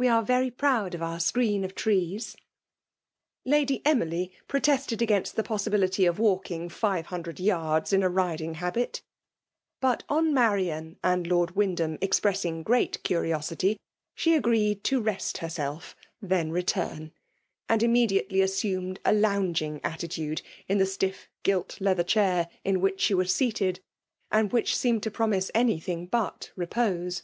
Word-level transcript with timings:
Wc 0.00 0.12
are 0.12 0.22
very 0.24 0.50
proud 0.50 0.92
of 0.96 1.02
our 1.02 1.20
screen 1.20 1.62
of 1.62 1.72
trees." 1.76 2.34
Xady 3.46 3.80
Emily 3.84 4.32
protested 4.48 5.00
against 5.00 5.36
the 5.36 5.44
possibi<> 5.44 5.78
lity 5.78 6.08
of 6.08 6.18
walking 6.18 6.68
five 6.68 7.06
hundred 7.06 7.38
yards 7.38 7.92
in 7.92 8.02
a 8.02 8.08
riding 8.08 8.54
habit; 8.54 9.02
but 9.80 10.02
on 10.08 10.34
Marian 10.34 10.98
and 11.04 11.28
Lord 11.28 11.50
WymdhaiQ 11.54 11.98
expressing 12.02 12.64
great 12.64 13.00
curiosity, 13.04 13.76
she 14.16 14.34
agreed 14.34 14.82
to 14.82 15.00
rest 15.00 15.36
licfself, 15.36 15.94
then 16.20 16.50
return; 16.50 17.12
and 17.68 17.80
immediately 17.80 18.40
assumed 18.40 18.98
a 19.04 19.12
lounging 19.12 19.80
attitude 19.84 20.42
in 20.66 20.78
the 20.78 20.86
stiff 20.86 21.28
gilt 21.44 21.80
leather 21.80 22.02
chair 22.02 22.48
in 22.64 22.80
which 22.80 23.00
she 23.00 23.14
was 23.14 23.32
seated, 23.32 23.78
and 24.32 24.50
which 24.50 24.76
seemed 24.76 25.04
to 25.04 25.10
promise 25.12 25.52
anything 25.54 26.06
but 26.08 26.50
repose. 26.56 27.22